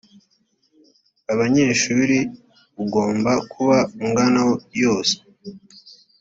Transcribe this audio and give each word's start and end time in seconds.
abanyeshuri 1.33 2.17
ugomba 2.83 3.31
kuba 3.51 3.77
ungana 4.03 4.41
yose 4.81 5.15